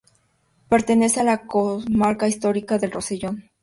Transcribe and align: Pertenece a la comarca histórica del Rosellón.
Pertenece 0.67 1.19
a 1.19 1.23
la 1.23 1.45
comarca 1.45 2.27
histórica 2.27 2.79
del 2.79 2.89
Rosellón. 2.89 3.51